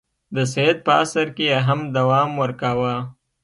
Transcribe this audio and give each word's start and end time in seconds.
د 0.35 0.37
سید 0.53 0.77
په 0.85 0.91
عصر 1.01 1.27
کې 1.35 1.45
یې 1.51 1.57
هم 1.67 1.79
دوام 1.97 2.29
ورکاوه. 2.41 2.95